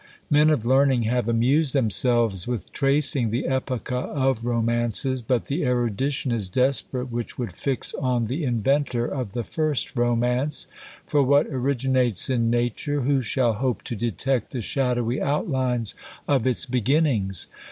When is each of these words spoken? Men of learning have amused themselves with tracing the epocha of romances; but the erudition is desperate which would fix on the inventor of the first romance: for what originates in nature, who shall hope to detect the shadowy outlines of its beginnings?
Men 0.31 0.49
of 0.49 0.65
learning 0.65 1.03
have 1.03 1.29
amused 1.29 1.75
themselves 1.75 2.47
with 2.47 2.71
tracing 2.71 3.29
the 3.29 3.43
epocha 3.47 3.97
of 4.07 4.45
romances; 4.45 5.21
but 5.21 5.45
the 5.45 5.63
erudition 5.63 6.31
is 6.31 6.49
desperate 6.49 7.11
which 7.11 7.37
would 7.37 7.53
fix 7.53 7.93
on 7.93 8.25
the 8.25 8.43
inventor 8.43 9.05
of 9.05 9.33
the 9.33 9.43
first 9.43 9.95
romance: 9.95 10.65
for 11.05 11.21
what 11.21 11.45
originates 11.51 12.31
in 12.31 12.49
nature, 12.49 13.01
who 13.01 13.21
shall 13.21 13.53
hope 13.53 13.83
to 13.83 13.95
detect 13.95 14.49
the 14.53 14.61
shadowy 14.63 15.21
outlines 15.21 15.93
of 16.27 16.47
its 16.47 16.65
beginnings? 16.65 17.45